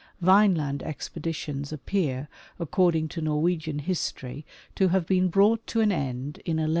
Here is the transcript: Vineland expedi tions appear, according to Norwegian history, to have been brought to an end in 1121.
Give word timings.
Vineland 0.19 0.81
expedi 0.83 1.35
tions 1.35 1.71
appear, 1.71 2.27
according 2.59 3.07
to 3.09 3.21
Norwegian 3.21 3.77
history, 3.77 4.47
to 4.73 4.87
have 4.87 5.05
been 5.05 5.27
brought 5.27 5.67
to 5.67 5.79
an 5.81 5.91
end 5.91 6.37
in 6.39 6.57
1121. 6.57 6.69